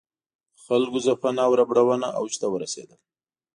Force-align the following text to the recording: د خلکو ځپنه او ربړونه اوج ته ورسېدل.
د 0.55 0.57
خلکو 0.65 0.97
ځپنه 1.05 1.41
او 1.47 1.51
ربړونه 1.59 2.07
اوج 2.19 2.33
ته 2.41 2.47
ورسېدل. 2.53 2.99